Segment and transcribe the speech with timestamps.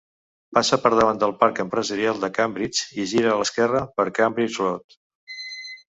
[0.57, 5.01] Passa per davant del parc empresarial de Cambridge i gira a l'esquerra per Cambridge Road.